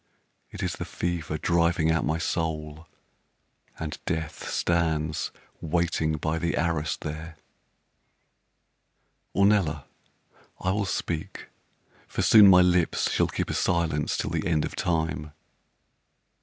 [0.49, 2.87] It is the fever driving out my soul,
[3.77, 5.29] And Death stands
[5.61, 7.37] waiting by the arras there.
[9.35, 9.83] Ornella,
[10.59, 11.49] I will speak,
[12.07, 15.33] for soon my lips Shall keep a silence till the end of time.